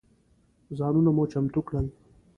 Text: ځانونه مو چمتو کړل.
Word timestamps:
ځانونه 0.77 1.09
مو 1.15 1.23
چمتو 1.31 1.59
کړل. 1.67 1.85